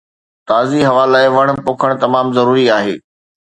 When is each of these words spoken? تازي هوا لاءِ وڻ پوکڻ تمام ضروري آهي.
تازي 0.49 0.79
هوا 0.89 1.03
لاءِ 1.13 1.27
وڻ 1.35 1.47
پوکڻ 1.67 1.89
تمام 2.05 2.25
ضروري 2.37 2.65
آهي. 2.79 2.95